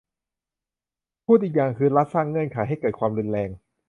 [1.25, 3.49] พูดอีกอย่างคือ รัฐสร้างเงื่อนไขให้เกิดความรุนแรง